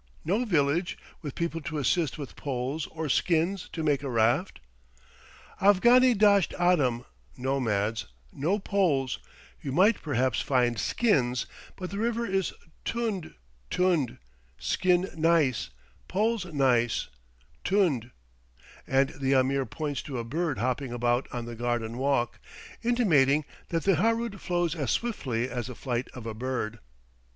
[0.25, 4.59] "No village, with people to assist with poles or skins to make a raft?"
[5.61, 7.05] "Afghani dasht adam
[7.37, 9.19] (nomads), no poles;
[9.61, 11.45] you might perhaps find skins;
[11.75, 12.51] but the river is
[12.83, 13.35] tund
[13.69, 14.17] t u n d!
[14.57, 15.69] skins neis,
[16.07, 17.09] poles neis;
[17.63, 18.11] t u n d!!"
[18.87, 22.39] and the Ameer points to a bird hopping about on the garden walk,
[22.81, 26.79] intimating that the Harood flows as swiftly as the flight of a bird.